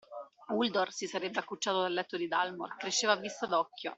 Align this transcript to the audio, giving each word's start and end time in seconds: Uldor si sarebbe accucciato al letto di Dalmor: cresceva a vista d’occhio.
Uldor 0.49 0.89
si 0.91 1.05
sarebbe 1.07 1.37
accucciato 1.37 1.81
al 1.83 1.93
letto 1.93 2.17
di 2.17 2.27
Dalmor: 2.27 2.75
cresceva 2.75 3.11
a 3.13 3.17
vista 3.17 3.45
d’occhio. 3.45 3.89